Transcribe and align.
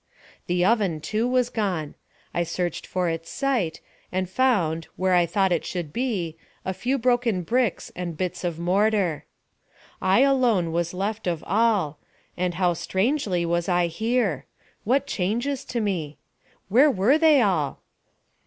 The 0.47 0.65
oven, 0.65 0.99
too, 0.99 1.27
was 1.27 1.51
gone. 1.51 1.93
I 2.33 2.41
searched 2.41 2.87
for 2.87 3.07
its 3.07 3.29
site, 3.29 3.81
and 4.11 4.27
found, 4.27 4.87
where 4.95 5.13
I 5.13 5.27
thought 5.27 5.51
it 5.51 5.63
should 5.63 5.93
be, 5.93 6.37
a 6.65 6.73
few 6.73 6.97
broken 6.97 7.43
bricks 7.43 7.91
and 7.95 8.17
bits 8.17 8.43
of 8.43 8.57
mortar. 8.57 9.25
I 10.01 10.21
alone 10.21 10.71
was 10.71 10.95
left 10.95 11.27
of 11.27 11.43
all, 11.45 11.99
and 12.35 12.55
how 12.55 12.73
strangely 12.73 13.45
was 13.45 13.69
I 13.69 13.85
here! 13.85 14.47
What 14.85 15.05
changes 15.05 15.63
to 15.65 15.79
me! 15.79 16.17
Where 16.67 16.89
were 16.89 17.19
they 17.19 17.39
all? 17.39 17.83